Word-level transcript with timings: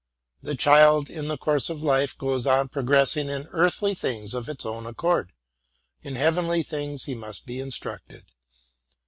The 0.41 0.55
child 0.55 1.11
in 1.11 1.27
the 1.27 1.37
course 1.37 1.69
of 1.69 1.83
life 1.83 2.17
goes 2.17 2.47
on 2.47 2.69
progressing 2.69 3.29
in 3.29 3.45
earthly 3.51 3.93
things 3.93 4.33
of 4.33 4.47
his 4.47 4.65
own 4.65 4.87
accord, 4.87 5.31
in 6.01 6.15
heavenly 6.15 6.63
things 6.63 7.03
he 7.03 7.13
must 7.13 7.45
be 7.45 7.59
instructed. 7.59 8.25